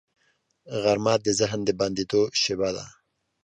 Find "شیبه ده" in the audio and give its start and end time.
2.41-2.85